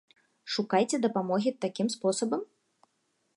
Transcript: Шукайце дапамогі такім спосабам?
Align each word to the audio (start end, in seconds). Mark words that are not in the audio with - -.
Шукайце 0.53 0.99
дапамогі 1.05 1.53
такім 1.67 1.87
спосабам? 1.97 2.41